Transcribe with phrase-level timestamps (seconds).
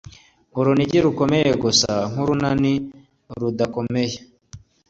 [0.59, 2.73] urunigi rukomeye gusa nkurunani
[3.39, 4.17] rudakomeye.